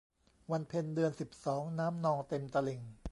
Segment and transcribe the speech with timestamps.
[0.51, 2.81] วันเพ็ญเดือนสิบสอง น้ำนองเต็มตลิ่ง